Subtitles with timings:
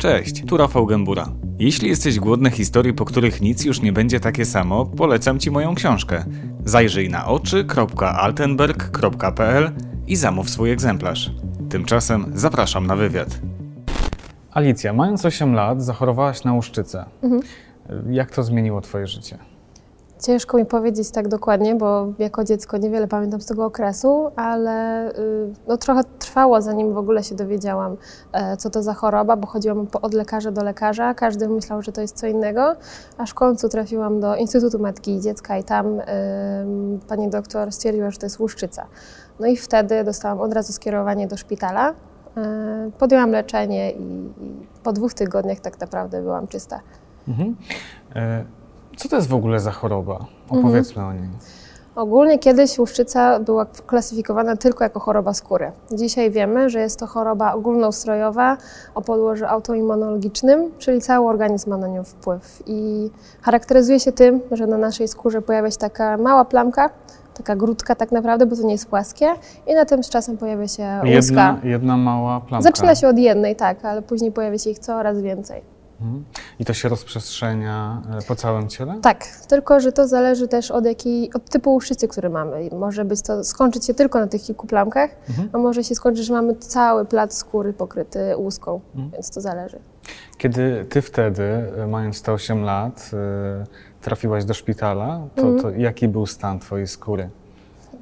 [0.00, 1.28] Cześć, tu Rafał Gębura.
[1.58, 5.74] Jeśli jesteś głodny historii, po których nic już nie będzie takie samo, polecam Ci moją
[5.74, 6.24] książkę.
[6.64, 9.70] Zajrzyj na oczy.altenberg.pl
[10.06, 11.30] i zamów swój egzemplarz.
[11.70, 13.40] Tymczasem zapraszam na wywiad.
[14.50, 17.04] Alicja, mając 8 lat, zachorowałaś na łuszczycę.
[18.10, 19.38] Jak to zmieniło Twoje życie?
[20.22, 25.52] Ciężko mi powiedzieć tak dokładnie, bo jako dziecko niewiele pamiętam z tego okresu, ale y,
[25.68, 27.96] no, trochę trwało, zanim w ogóle się dowiedziałam,
[28.32, 32.00] e, co to za choroba, bo chodziłam od lekarza do lekarza, każdy myślał, że to
[32.00, 32.76] jest co innego,
[33.18, 38.10] aż w końcu trafiłam do Instytutu Matki i Dziecka i tam ym, pani doktor stwierdziła,
[38.10, 38.86] że to jest łuszczyca.
[39.40, 41.94] No i wtedy dostałam od razu skierowanie do szpitala.
[42.36, 44.02] E, Podjęłam leczenie i,
[44.40, 46.80] i po dwóch tygodniach tak naprawdę byłam czysta.
[47.28, 47.56] Mhm.
[48.16, 48.59] E,
[49.02, 50.18] Co to jest w ogóle za choroba?
[50.48, 51.28] Opowiedzmy o niej.
[51.96, 55.72] Ogólnie kiedyś łuszczyca była klasyfikowana tylko jako choroba skóry.
[55.92, 58.56] Dzisiaj wiemy, że jest to choroba ogólnoustrojowa
[58.94, 62.62] o podłożu autoimmunologicznym, czyli cały organizm ma na nią wpływ.
[62.66, 63.10] I
[63.42, 66.90] charakteryzuje się tym, że na naszej skórze pojawia się taka mała plamka,
[67.34, 69.26] taka grudka tak naprawdę, bo to nie jest płaskie
[69.66, 71.08] i na tym z czasem pojawia się łuska.
[71.08, 72.62] Jedna, jedna mała plamka.
[72.62, 75.79] Zaczyna się od jednej, tak, ale później pojawia się ich coraz więcej.
[76.00, 76.24] Mhm.
[76.58, 78.98] I to się rozprzestrzenia e, po całym ciele?
[79.02, 82.68] Tak, tylko że to zależy też od, jakiej, od typu łuszczycy, który mamy.
[82.78, 85.48] Może być to skończyć się tylko na tych kilku plamkach, Mhm.
[85.52, 89.10] a może się skończyć, że mamy cały plac skóry pokryty łuską, Mhm.
[89.10, 89.78] więc to zależy.
[90.38, 91.42] Kiedy ty wtedy,
[91.76, 93.64] e, mając te 8 lat, e,
[94.02, 95.60] trafiłaś do szpitala, to, Mhm.
[95.62, 97.30] to jaki był stan twojej skóry?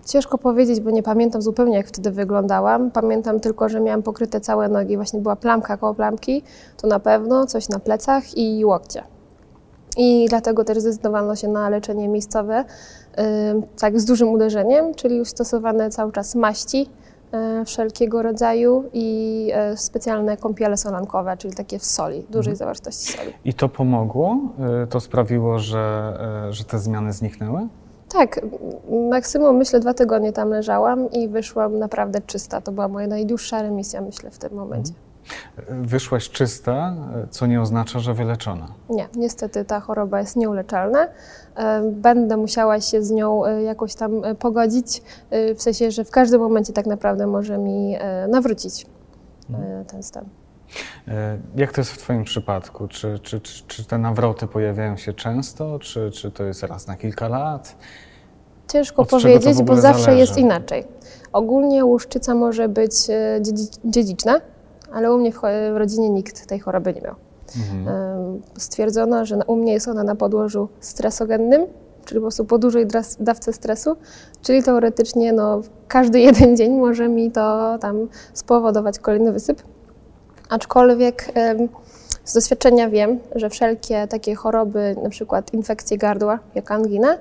[0.09, 2.91] Ciężko powiedzieć, bo nie pamiętam zupełnie, jak wtedy wyglądałam.
[2.91, 6.43] Pamiętam tylko, że miałam pokryte całe nogi, właśnie była plamka koło plamki,
[6.77, 9.03] to na pewno coś na plecach i łokcie.
[9.97, 12.65] I dlatego też zdecydowano się na leczenie miejscowe,
[13.81, 16.91] tak z dużym uderzeniem, czyli już stosowane cały czas maści
[17.61, 23.33] y, wszelkiego rodzaju i y, specjalne kąpiele solankowe, czyli takie w soli, dużej zawartości soli.
[23.45, 24.37] I to pomogło?
[24.83, 26.13] E, To sprawiło, że,
[26.51, 27.69] że te zmiany zniknęły?
[28.13, 32.61] Tak, m- maksimum myślę dwa tygodnie tam leżałam i wyszłam naprawdę czysta.
[32.61, 34.93] To była moja najdłuższa remisja, myślę, w tym momencie.
[35.69, 36.95] E, Wyszłaś czysta,
[37.31, 38.69] co nie oznacza, że wyleczona.
[38.91, 41.07] Nie, niestety ta choroba jest nieuleczalna.
[41.57, 45.03] E, Będę musiała się z nią e, jakoś tam e, pogodzić,
[45.57, 47.97] w sensie, że w każdym momencie tak naprawdę może mi
[48.29, 48.87] nawrócić
[49.55, 50.25] e, ten stan.
[51.09, 52.89] E, Jak to jest w Twoim przypadku?
[52.89, 56.97] Czy, czy, czy, czy te nawroty pojawiają się często, czy, czy to jest raz na
[56.97, 57.77] kilka lat?
[58.69, 60.21] Ciężko Od powiedzieć, bo zawsze zależy?
[60.21, 60.85] jest inaczej.
[61.33, 64.41] Ogólnie łuszczyca może być e, dziedzi- dziedziczna,
[64.93, 65.39] ale u mnie w,
[65.77, 67.15] rodzinie nikt tej choroby nie miał.
[67.57, 67.89] Mhm.
[67.89, 71.67] Em, Stwierdzono, że u mnie jest ona na podłożu stresogennym,
[72.05, 72.87] czyli po prostu po dużej
[73.21, 73.97] dawce stresu,
[74.43, 79.63] czyli teoretycznie no, każdy jeden dzień może mi to tam spowodować kolejny wysyp.
[80.49, 81.33] Aczkolwiek
[82.25, 87.19] z doświadczenia wiem, że wszelkie takie choroby, na przykład infekcje gardła, jak angina,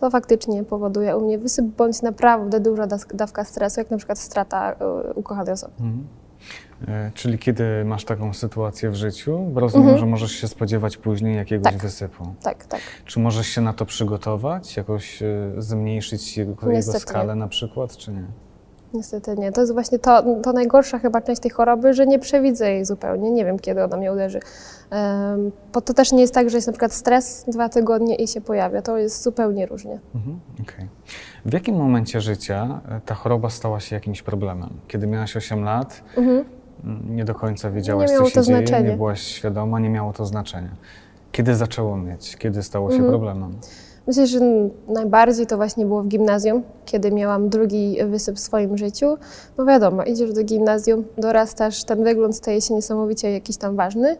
[0.00, 4.72] to faktycznie powoduje u mnie wysyp bądź naprawdę duża dawka stresu, jak na przykład strata
[4.72, 5.72] e, ukochanej osoby.
[5.80, 6.06] Mhm.
[6.88, 9.98] E, Czyli kiedy masz taką sytuację w życiu, rozumiem, Mhm.
[10.00, 11.82] że możesz się spodziewać później jakiegoś Tak.
[11.82, 12.34] wysypu.
[12.42, 12.80] Tak, tak.
[13.04, 15.26] Czy możesz się na to przygotować, jakoś e,
[15.58, 18.24] zmniejszyć jego, Niestety skalę na przykład, czy nie?
[18.94, 19.52] Niestety nie.
[19.52, 23.30] To jest właśnie to, to najgorsza chyba część tej choroby, że nie przewidzę jej zupełnie.
[23.30, 24.40] Nie wiem, kiedy ona mnie uderzy.
[24.92, 28.28] Um, bo to też nie jest tak, że jest na przykład stres dwa tygodnie i
[28.28, 28.82] się pojawia.
[28.82, 29.98] To jest zupełnie różnie.
[30.14, 30.40] Mhm.
[30.62, 30.88] okej.
[31.44, 34.70] W jakim momencie życia e, ta choroba stała się jakimś problemem?
[34.88, 36.44] Kiedy miałaś 8 lat, Mhm.
[36.84, 38.90] m, nie do końca wiedziałaś, Nie miało co się to dzieje, znaczenia.
[38.90, 40.70] nie byłaś świadoma, nie miało to znaczenia.
[41.32, 42.36] Kiedy zaczęło mieć?
[42.36, 43.10] Kiedy stało się Mhm.
[43.12, 43.54] problemem?
[44.10, 44.40] Myślę, że
[44.88, 49.18] najbardziej to właśnie było w gimnazjum, kiedy miałam drugi wysyp w swoim życiu.
[49.58, 54.16] No wiadomo, idziesz do gimnazjum, dorastasz, ten wygląd staje się niesamowicie jakiś tam ważny.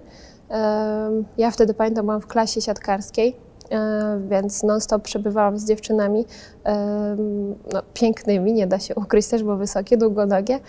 [1.39, 3.37] Ja wtedy pamiętam, byłam w klasie siatkarskiej,
[3.71, 6.25] e, więc non-stop przebywałam z dziewczynami
[7.73, 10.61] no, pięknymi, nie da się ukryć też, bo wysokie, długonogie,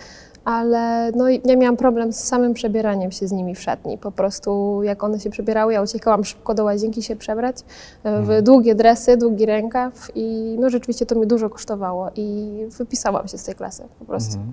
[0.44, 3.98] ale no, i ja miałam problem z samym przebieraniem się z nimi w szatni.
[3.98, 7.56] Po prostu jak one się przebierały, ja uciekałam szybko do łazienki się przebrać
[8.04, 13.28] e, w długie dresy, długi rękaw i no, rzeczywiście to mi dużo kosztowało i wypisałam
[13.28, 14.36] się z tej klasy po prostu.
[14.36, 14.52] Mhm.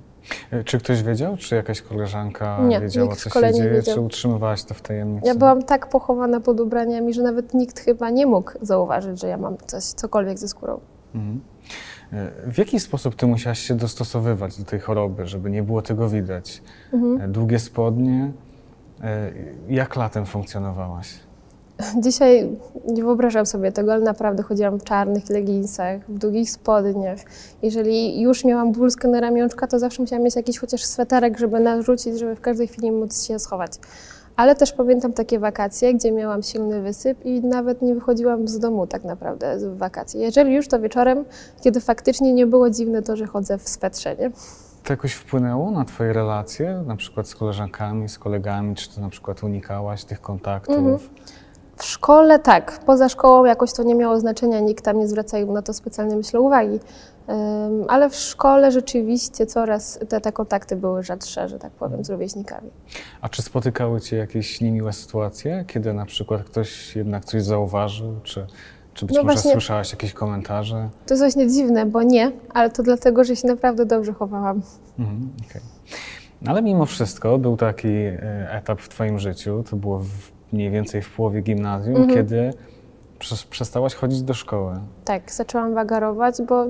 [0.52, 1.38] E, Czy ktoś wiedział?
[1.38, 3.70] Czy jakaś koleżanka Nie, wiedziała, co się dzieje?
[3.70, 3.96] wiedział.
[3.96, 5.28] Czy utrzymywałaś to w tajemnicy?
[5.28, 9.38] Ja byłam tak pochowana pod ubraniami, że nawet nikt chyba nie mógł zauważyć, że ja
[9.38, 10.80] mam coś, cokolwiek ze skórą.
[11.16, 11.42] Mhm.
[12.48, 16.62] W jaki sposób ty musiałaś się dostosowywać do tej choroby, żeby nie było tego widać?
[16.94, 17.22] Mhm.
[17.22, 18.32] E, Długie spodnie.
[19.04, 19.32] E,
[19.70, 21.14] Jak latem funkcjonowałaś?
[22.00, 22.50] Dzisiaj
[22.88, 27.20] nie wyobrażam sobie tego, ale naprawdę chodziłam w czarnych leginsach, w długich spodniach.
[27.64, 32.20] Jeżeli już miałam bluzkę na ramionczka, to zawsze musiałam mieć jakiś chociaż sweterek, żeby narzucić,
[32.20, 33.72] żeby w każdej chwili móc się schować.
[34.40, 38.88] Ale też pamiętam takie wakacje, gdzie miałam silny wysyp i nawet nie wychodziłam z domu
[38.88, 40.22] tak naprawdę w wakacje.
[40.22, 41.26] Jeżeli już, to wieczorem,
[41.62, 44.32] kiedy faktycznie nie było dziwne to, że chodzę w swetrze, nie?
[44.84, 48.76] To jakoś wpłynęło na Twoje relacje, na przykład z koleżankami, z kolegami?
[48.76, 50.78] Czy Ty na przykład unikałaś tych kontaktów?
[50.78, 51.00] Mhm.
[51.76, 55.62] W szkole tak, poza szkołą jakoś to nie miało znaczenia, nikt tam nie zwracał na
[55.62, 56.80] to specjalnie, myślę, uwagi.
[57.88, 62.70] Ale w szkole rzeczywiście coraz te, te kontakty były rzadsze, że tak powiem, z rówieśnikami.
[63.22, 68.48] A czy spotykały Cię jakieś niemiłe sytuacje, kiedy na przykład ktoś jednak coś zauważył, czy,
[68.94, 70.90] czy być no może właśnie, słyszałaś jakieś komentarze?
[71.06, 74.62] To jest właśnie dziwne, bo nie, ale to dlatego, że się naprawdę dobrze chowałam.
[75.00, 75.62] Mhm, okay.
[76.46, 81.02] Ale mimo wszystko był taki e, etap w Twoim życiu, to było w mniej więcej
[81.02, 82.14] w połowie gimnazjum, mhm.
[82.14, 82.54] kiedy
[83.50, 84.74] przestałaś chodzić do szkoły.
[85.06, 86.66] Tak, zaczęłam wagarować, bo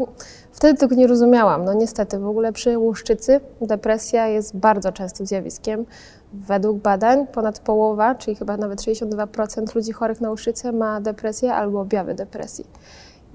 [0.51, 1.65] wtedy tego nie rozumiałam.
[1.65, 5.85] No niestety, w ogóle przy łuszczycy depresja jest bardzo częstym zjawiskiem.
[6.33, 11.81] Według badań ponad połowa, czyli chyba nawet 62% ludzi chorych na łuszczycę ma depresję albo
[11.81, 12.65] objawy depresji.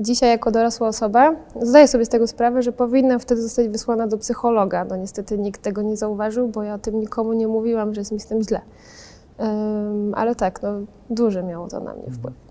[0.00, 4.18] Dzisiaj jako dorosła osoba zdaję sobie z tego sprawę, że powinnam wtedy zostać wysłana do
[4.18, 4.84] psychologa.
[4.84, 8.12] No niestety nikt tego nie zauważył, bo ja o tym nikomu nie mówiłam, że jest
[8.12, 8.60] mi z tym źle.
[9.38, 10.68] Um, ale tak, no,
[11.10, 12.43] duży miało to na mnie wpływ.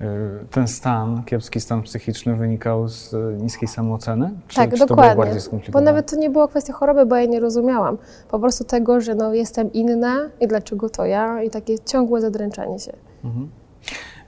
[0.00, 0.06] E,
[0.50, 4.30] ten stan, kiepski stan psychiczny wynikał z niskiej samooceny?
[4.48, 5.40] Czy, tak, czy dokładnie.
[5.72, 7.98] bo nawet to nie była kwestia choroby, bo ja nie rozumiałam.
[8.30, 12.78] Po prostu tego, że no, jestem inna i dlaczego to ja i takie ciągłe zadręczanie
[12.78, 12.92] się.
[13.24, 13.48] Mhm.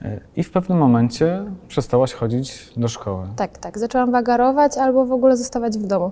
[0.01, 3.27] E, I w pewnym momencie przestałaś chodzić do szkoły.
[3.35, 3.79] Tak, tak.
[3.79, 6.11] Zaczęłam wagarować albo w ogóle zostawać w domu.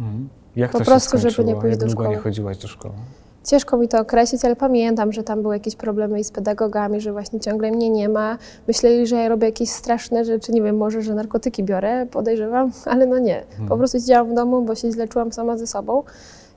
[0.00, 0.28] Mhm.
[0.56, 2.04] Jak po to prostu, żeby nie pójść do szkoły.
[2.04, 2.94] Jak nie chodziłaś do szkoły?
[3.44, 7.40] Ciężko mi to określić, ale pamiętam, że tam były jakieś problemy z pedagogami, że właśnie
[7.40, 8.38] ciągle mnie nie ma.
[8.68, 13.06] Myśleli, że ja robię jakieś straszne rzeczy, nie wiem, może, że narkotyki biorę, podejrzewam, ale
[13.06, 13.42] no nie.
[13.50, 13.78] Po hmm.
[13.78, 16.02] prostu siedziałam w domu, bo się źle czułam sama ze sobą.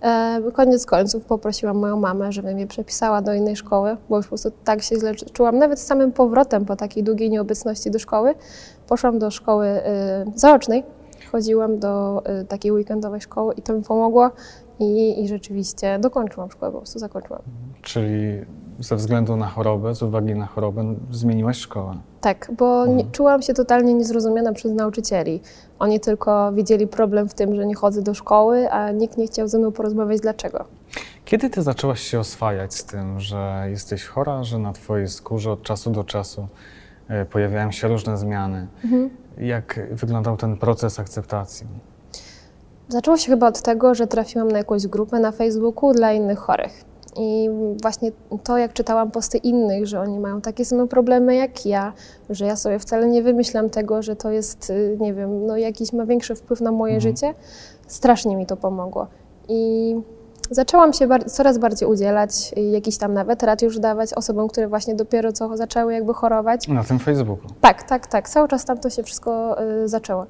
[0.01, 4.29] E, koniec końców poprosiłam moją mamę, żeby mnie przepisała do innej szkoły, bo już po
[4.29, 5.57] prostu tak się źle czułam.
[5.57, 8.35] Nawet z samym powrotem po takiej długiej nieobecności do szkoły,
[8.87, 9.81] poszłam do szkoły y,
[10.35, 10.83] zaocznej,
[11.31, 14.29] chodziłam do y, takiej weekendowej szkoły i to mi pomogło.
[14.83, 17.41] I, I rzeczywiście dokończyłam szkołę, po prostu zakończyłam.
[17.81, 18.45] Czyli
[18.79, 21.97] ze względu na chorobę, z uwagi na chorobę, zmieniłaś szkołę?
[22.21, 23.11] Tak, bo nie, mhm.
[23.11, 25.41] czułam się totalnie niezrozumiana przez nauczycieli.
[25.79, 29.47] Oni tylko widzieli problem w tym, że nie chodzę do szkoły, a nikt nie chciał
[29.47, 30.65] ze mną porozmawiać dlaczego.
[31.25, 35.61] Kiedy ty zaczęłaś się oswajać z tym, że jesteś chora, że na twojej skórze od
[35.63, 36.47] czasu do czasu
[37.07, 38.67] e, pojawiają się różne zmiany?
[38.83, 39.09] Mhm.
[39.37, 41.67] Jak wyglądał ten proces akceptacji?
[42.89, 46.93] Zaczęło się chyba od tego, że trafiłam na jakąś grupę na Facebooku dla innych chorych.
[47.17, 47.49] I
[47.81, 48.11] właśnie
[48.43, 51.93] to, jak czytałam posty innych, że oni mają takie same problemy jak ja,
[52.29, 55.93] że ja sobie wcale nie wymyślam tego, że to jest, y, nie wiem, no jakiś
[55.93, 57.11] ma większy wpływ na moje mhm.
[57.11, 57.33] życie,
[57.87, 59.07] strasznie mi to pomogło.
[59.49, 59.95] I
[60.51, 64.95] zaczęłam się bar coraz bardziej udzielać, jakiś tam nawet rad już dawać osobom, które właśnie
[64.95, 66.67] dopiero co zaczęły jakby chorować.
[66.67, 67.47] Na tym Facebooku?
[67.61, 68.29] Tak, tak, tak.
[68.29, 70.25] Cały czas tam to się wszystko y, zaczęło.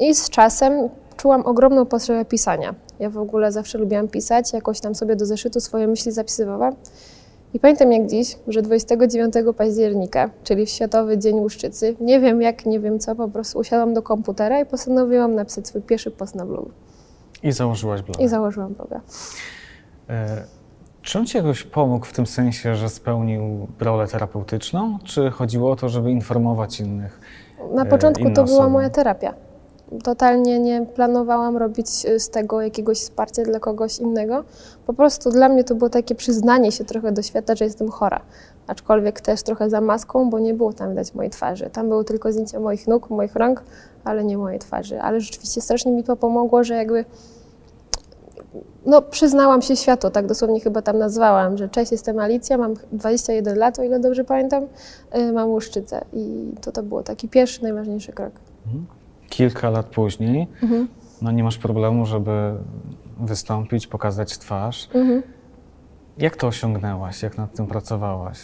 [0.00, 0.88] I z czasem
[1.18, 2.74] czułam ogromną potrzebę pisania.
[2.98, 6.74] Ja w ogóle zawsze lubiłam pisać, jakoś tam sobie do zeszytu swoje myśli zapisywałam.
[7.54, 12.66] I pamiętam jak dziś, że 29 października, czyli w Światowy Dzień Łuszczycy, nie wiem jak,
[12.66, 16.46] nie wiem co, po prostu usiadłam do komputera i postanowiłam napisać swój pierwszy post na
[16.46, 16.70] blogu.
[17.42, 18.24] I założyłaś bloga.
[18.24, 19.00] I założyłam bloga.
[20.08, 20.42] E,
[21.02, 25.76] czy on Ci jakoś pomógł w tym sensie, że spełnił rolę terapeutyczną, czy chodziło o
[25.76, 27.20] to, żeby informować innych?
[27.74, 29.47] Na początku to była moja terapia
[30.02, 34.44] totalnie nie planowałam robić y, z tego jakiegoś wsparcia dla kogoś innego.
[34.86, 38.20] Po prostu dla mnie to było takie przyznanie się trochę do świata, że jestem chora.
[38.66, 41.70] Aczkolwiek też trochę za maską, bo nie było tam widać mojej twarzy.
[41.72, 43.62] Tam były tylko zdjęcia moich nóg, moich rąk,
[44.04, 45.00] ale nie mojej twarzy.
[45.00, 47.04] Ale rzeczywiście strasznie mi to pomogło, że jakby
[48.86, 53.58] no, przyznałam się światu, tak dosłownie chyba tam nazwałam, że cześć, jestem Alicja, mam 21
[53.58, 54.66] lat, o ile dobrze pamiętam,
[55.16, 56.04] y, mam łuszczycę.
[56.12, 58.32] I to to było taki pierwszy, najważniejszy krok.
[58.66, 58.97] Mhm
[59.28, 60.88] kilka lat później, mhm.
[61.22, 62.54] no nie masz problemu, żeby
[63.20, 64.88] wystąpić, pokazać twarz.
[64.94, 65.22] Mhm.
[66.18, 67.22] Jak to osiągnęłaś?
[67.22, 68.38] Jak nad tym pracowałaś?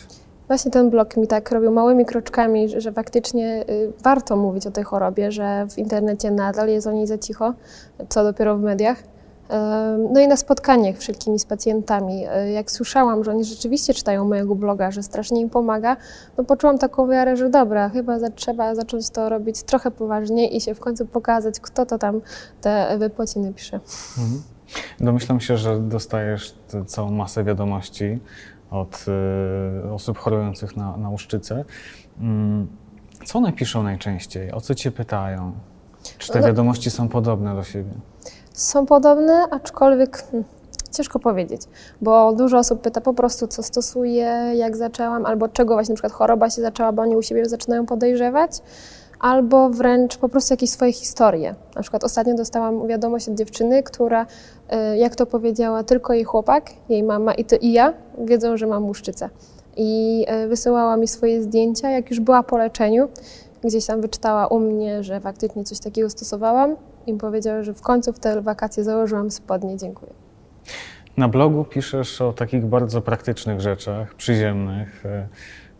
[0.46, 4.70] Właśnie ten blog mi tak robił małymi kroczkami, że, że faktycznie y, warto mówić o
[4.70, 7.54] tej chorobie, że w internecie nadal jest o niej za cicho,
[8.08, 9.02] co dopiero w mediach.
[10.12, 14.54] No i na spotkaniach wszelkimi z pacjentami, e, jak słyszałam, że oni rzeczywiście czytają mojego
[14.54, 15.96] bloga, że strasznie im pomaga,
[16.38, 20.74] no poczułam taką wiarę, że dobra, chyba trzeba zacząć to robić trochę poważniej i się
[20.74, 22.20] w końcu pokazać, kto to tam
[22.60, 23.80] te wypłaciny pisze.
[24.18, 24.42] Mhm.
[25.00, 26.54] Domyślam się, że dostajesz
[26.86, 28.18] całą masę wiadomości
[28.70, 29.06] od
[29.84, 31.64] y, osób chorujących na, na uszczycę.
[32.20, 32.68] Mm,
[33.24, 34.52] co one piszą najczęściej?
[34.52, 35.52] O co cię pytają?
[36.18, 37.90] Czy te no, wiadomości są podobne do siebie?
[38.54, 40.44] Są podobne, aczkolwiek hmm,
[40.92, 41.62] ciężko powiedzieć,
[42.00, 46.12] bo dużo osób pyta po prostu, co stosuję, jak zaczęłam, albo czego właśnie na przykład
[46.12, 48.50] choroba się zaczęła, bo oni u siebie zaczynają podejrzewać,
[49.20, 51.54] albo wręcz po prostu jakieś swoje historie.
[51.76, 54.22] Na przykład ostatnio dostałam wiadomość od dziewczyny, która,
[54.92, 58.66] y, jak to powiedziała, tylko jej chłopak, jej mama i, ty, i ja wiedzą, że
[58.66, 59.28] mam łuszczycę.
[59.76, 63.08] I y, wysyłała mi swoje zdjęcia, jak już była po leczeniu.
[63.64, 68.12] Gdzieś tam wyczytała u mnie, że faktycznie coś takiego stosowałam i powiedziała, że w końcu
[68.12, 69.76] w te wakacje założyłam spodnie.
[69.76, 70.12] Dziękuję.
[71.16, 75.28] Na blogu piszesz o takich bardzo praktycznych rzeczach, przyziemnych, e,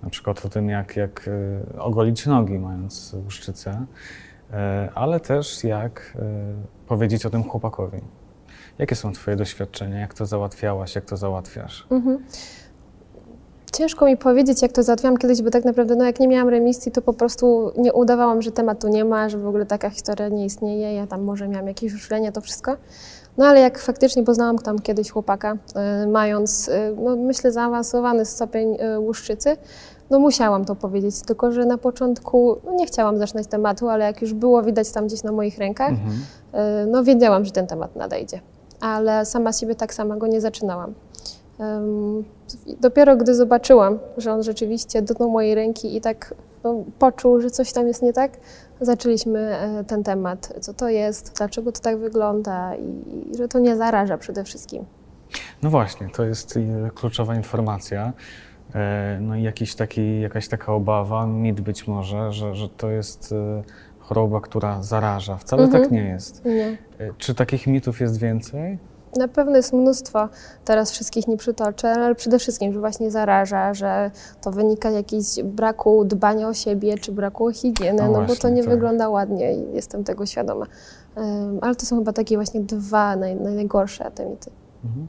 [0.03, 1.31] na przykład o tym, jak, jak
[1.77, 3.87] e, ogolić nogi, mając łuszczycę,
[4.53, 6.17] e, ale też jak
[6.87, 8.01] powiedzieć o tym chłopakowi.
[8.79, 10.01] Jakie są Twoje doświadczenia?
[10.01, 10.95] Jak to załatwiałaś?
[10.95, 11.87] Jak to załatwiasz?
[11.91, 12.25] Mhm.
[13.77, 16.93] Ciężko mi powiedzieć, jak to załatwiałam kiedyś, bo tak naprawdę, no jak nie miałam remisji,
[16.93, 20.45] to po prostu nie udawałam, że tematu nie ma, że w ogóle taka historia nie
[20.45, 20.95] istnieje.
[20.95, 22.77] Ja tam może miałam jakieś uszlenie, to wszystko.
[23.37, 25.57] No ale jak faktycznie poznałam tam kiedyś chłopaka,
[26.05, 29.57] y, mając, y, no, myślę, zaawansowany stopień y, łuszczycy,
[30.11, 34.23] no musiałam to powiedzieć, tylko że na początku no, nie chciałam zaczynać tematu, ale jak
[34.23, 36.91] już było widać tam gdzieś na moich rękach, mhm.
[36.91, 38.41] no wiedziałam, że ten temat nadejdzie.
[38.81, 40.95] Ale sama siebie tak sama go nie zaczynałam.
[42.81, 46.35] Dopiero gdy zobaczyłam, że on rzeczywiście dotknął mojej ręki i tak
[46.65, 48.37] no, poczuł, że coś tam jest nie tak,
[48.81, 52.83] zaczęliśmy e, ten temat, co to jest, dlaczego to tak wygląda i,
[53.33, 54.85] i że to nie zaraża przede wszystkim.
[55.63, 58.13] No właśnie, to jest e, kluczowa informacja.
[58.75, 63.35] E, no i jakiś taki, jakaś taka obawa, mit być może, że, że to jest
[63.99, 65.37] choroba, która zaraża.
[65.37, 65.83] Wcale mhm.
[65.83, 66.45] tak nie jest.
[66.45, 66.77] Nie.
[67.19, 68.79] Czy takich mitów jest więcej?
[69.19, 70.29] Na pewno jest mnóstwo,
[70.65, 75.27] teraz wszystkich nie przytoczę, ale przede wszystkim, że właśnie zaraża, że to wynika z jakiegoś
[75.45, 78.71] braku dbania o siebie, czy braku higieny, no, no właśnie, bo to nie tak.
[78.71, 80.67] wygląda ładnie i jestem tego świadoma.
[81.17, 84.51] Um, ale to są chyba takie właśnie dwa naj, najgorsze te mity.
[84.85, 85.07] Mhm.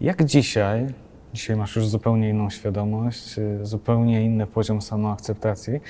[0.00, 0.86] Jak dzisiaj,
[1.32, 5.80] dzisiaj masz już zupełnie inną świadomość, y, zupełnie inny poziom samoakceptacji, y,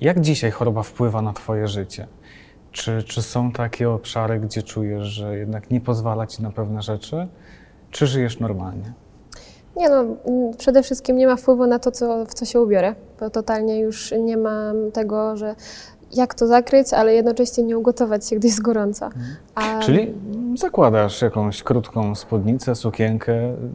[0.00, 2.06] jak dzisiaj choroba wpływa na twoje życie?
[2.72, 7.28] Czy, czy są takie obszary, gdzie czujesz, że jednak nie pozwala ci na pewne rzeczy,
[7.90, 8.92] czy żyjesz normalnie?
[9.76, 10.04] Nie no,
[10.58, 14.14] przede wszystkim nie ma wpływu na to, co, w co się ubiorę, bo totalnie już
[14.18, 15.54] nie mam tego, że
[16.12, 19.06] jak to zakryć, ale jednocześnie nie ugotować się, gdy jest gorąco.
[19.06, 19.36] Mhm.
[19.54, 19.78] A...
[19.78, 20.14] Czyli
[20.56, 23.32] zakładasz jakąś krótką spódnicę, sukienkę?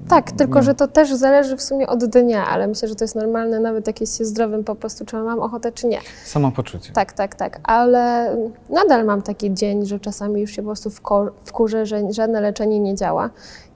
[0.10, 3.16] Tak, tylko że to też zależy w sumie od dnia, ale myślę, że to jest
[3.16, 6.00] normalne, nawet jak jest się zdrowym po prostu, czy mam ochotę, czy nie.
[6.26, 6.94] Samopoczucie.
[6.94, 8.36] Tak, tak, tak, ale
[8.70, 10.90] nadal mam taki dzień, że czasami już się po prostu
[11.46, 13.30] wkurzę, że żadne leczenie nie działa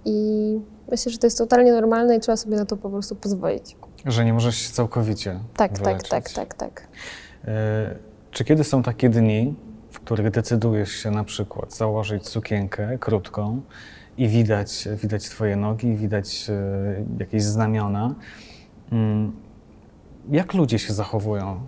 [0.05, 0.59] i
[0.91, 3.77] myślę, że to jest totalnie normalne i trzeba sobie na to po prostu pozwolić.
[4.05, 6.09] Że nie możesz się całkowicie Tak, wyleczyć.
[6.09, 6.87] tak, tak, tak, tak.
[8.31, 9.55] Czy kiedy są takie dni,
[9.91, 13.61] w których decydujesz się na przykład założyć sukienkę krótką
[14.17, 18.15] i widać, widać Twoje nogi, widać e, jakieś znamiona,
[18.91, 19.31] mm,
[20.31, 21.59] jak ludzie się zachowują?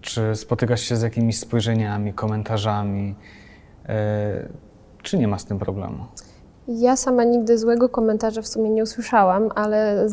[0.00, 3.14] Czy spotykasz się z jakimiś spojrzeniami, komentarzami?
[3.88, 4.48] E,
[5.02, 6.04] czy nie ma z tym problemu?
[6.68, 10.06] Ja sama nigdy złego komentarza w sumie nie usłyszałam, ale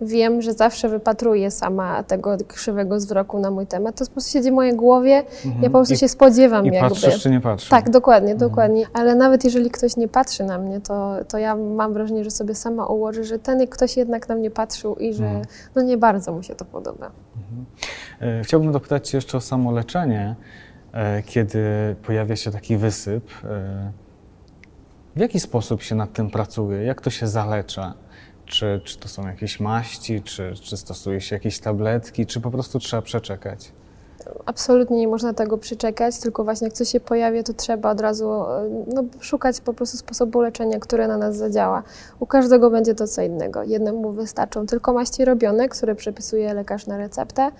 [0.00, 3.98] wiem, że zawsze wypatruję sama tego krzywego zwroku na mój temat.
[3.98, 5.62] To po prostu siedzi w mojej głowie, mhm.
[5.62, 6.88] ja po prostu I, się spodziewam i jakby.
[6.88, 7.68] patrzysz czy nie patrzysz?
[7.68, 8.50] Tak, dokładnie, mhm.
[8.50, 8.86] dokładnie.
[8.92, 12.54] Ale nawet jeżeli ktoś nie patrzy na mnie, to, to ja mam wrażenie, że sobie
[12.54, 15.44] sama ułożę, że ten ktoś jednak na mnie patrzył i że mhm.
[15.74, 17.10] no nie bardzo mu się to podoba.
[17.36, 17.66] Mhm.
[18.40, 20.36] E, chciałbym dopytać Cię jeszcze o samo leczenie,
[20.92, 21.64] e, kiedy
[22.02, 23.30] pojawia się taki wysyp.
[23.44, 23.92] E,
[25.16, 26.84] w jaki sposób się nad tym pracuje?
[26.84, 27.94] Jak to się zalecza?
[28.48, 32.78] Czy, czy to są jakieś maści, czy, czy stosuje się jakieś tabletki, czy po prostu
[32.78, 33.72] trzeba przeczekać?
[34.46, 38.44] Absolutnie nie można tego przeczekać, tylko właśnie jak coś się pojawia, to trzeba od razu
[38.94, 41.82] no, szukać po prostu sposobu leczenia, które na nas zadziała.
[42.20, 43.62] U każdego będzie to co innego.
[43.62, 47.50] Jednemu wystarczą tylko maści robione, które przepisuje lekarz na receptę,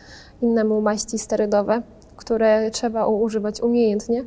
[0.43, 1.83] innemu maści sterydowe,
[2.17, 4.25] które trzeba używać umiejętnie.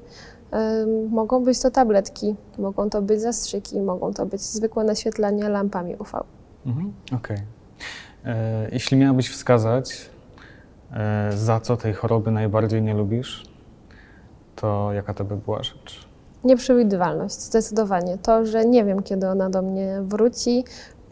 [1.09, 6.23] Mogą być to tabletki, mogą to być zastrzyki, mogą to być zwykłe naświetlanie lampami UV.
[6.65, 7.17] Mhm, Okej.
[7.17, 8.33] Okay.
[8.33, 10.09] E, jeśli miałabyś wskazać,
[10.93, 13.45] e, za co tej choroby najbardziej nie lubisz,
[14.55, 16.07] to jaka to by była rzecz?
[16.43, 18.17] Nieprzewidywalność, zdecydowanie.
[18.17, 20.63] To, że nie wiem, kiedy ona do mnie wróci,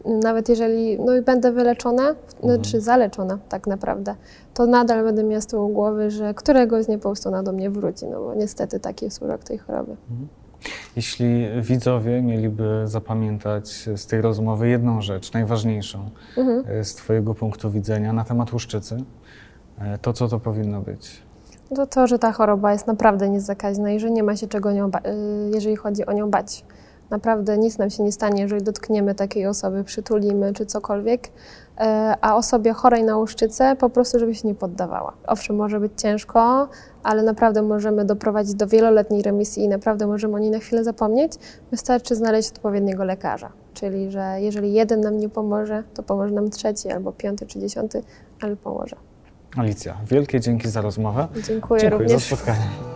[0.04, 2.62] nawet jeżeli no, będę wyleczona, mhm.
[2.62, 4.14] czy zaleczona tak naprawdę,
[4.54, 7.70] to nadal będę miała z tyłu głowy, że któregoś dnia po prostu ona do mnie
[7.70, 9.96] wróci, no bo niestety taki jest urok tej choroby.
[10.10, 10.28] Mhm.
[10.96, 16.64] Jeśli widzowie mieliby zapamiętać z tej rozmowy jedną rzecz, najważniejszą mhm.
[16.68, 18.96] E, z Twojego punktu widzenia na temat łuszczycy,
[19.78, 21.22] e, to co to powinno być?
[21.74, 24.90] To to, że ta choroba jest naprawdę niezakaźna i że nie ma się czego nią
[25.04, 25.14] e,
[25.54, 26.64] jeżeli chodzi o nią bać.
[27.10, 31.28] Naprawdę nic nam się nie stanie, jeżeli dotkniemy takiej osoby, przytulimy czy cokolwiek.
[32.20, 35.12] A osobie chorej na łuszczycę po prostu, żeby się nie poddawała.
[35.26, 36.68] Owszem, może być ciężko,
[37.02, 41.32] ale naprawdę możemy doprowadzić do wieloletniej remisji i naprawdę możemy o niej na chwilę zapomnieć.
[41.70, 43.52] Wystarczy znaleźć odpowiedniego lekarza.
[43.74, 48.02] Czyli, że jeżeli jeden nam nie pomoże, to pomoże nam trzeci albo piąty czy dziesiąty,
[48.42, 48.96] ale pomoże.
[49.56, 51.28] Alicja, wielkie dzięki za rozmowę.
[51.34, 52.12] Dziękuję, Dziękuję również.
[52.12, 52.89] za spotkanie.